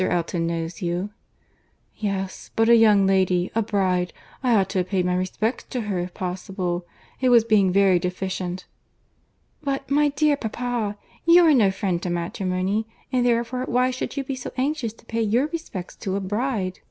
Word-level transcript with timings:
Elton 0.03 0.47
knows 0.47 0.81
you." 0.81 1.11
"Yes: 1.95 2.49
but 2.55 2.67
a 2.67 2.75
young 2.75 3.05
lady—a 3.05 3.61
bride—I 3.61 4.55
ought 4.55 4.69
to 4.69 4.79
have 4.79 4.89
paid 4.89 5.05
my 5.05 5.15
respects 5.15 5.63
to 5.65 5.81
her 5.81 5.99
if 5.99 6.15
possible. 6.15 6.87
It 7.19 7.29
was 7.29 7.43
being 7.43 7.71
very 7.71 7.99
deficient." 7.99 8.65
"But, 9.61 9.91
my 9.91 10.09
dear 10.09 10.37
papa, 10.37 10.97
you 11.23 11.45
are 11.45 11.53
no 11.53 11.69
friend 11.69 12.01
to 12.01 12.09
matrimony; 12.09 12.87
and 13.13 13.23
therefore 13.23 13.63
why 13.67 13.91
should 13.91 14.17
you 14.17 14.23
be 14.23 14.33
so 14.33 14.51
anxious 14.57 14.93
to 14.93 15.05
pay 15.05 15.21
your 15.21 15.45
respects 15.49 15.95
to 15.97 16.15
a 16.15 16.19
bride? 16.19 16.79